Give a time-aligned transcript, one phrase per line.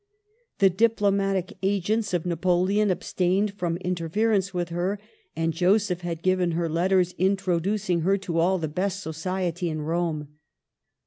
[0.57, 4.99] The diplomatic agents of Napoleon abstained from interference with her,
[5.35, 10.39] and Joseph had given her letters introducing her to all the best society in Rome.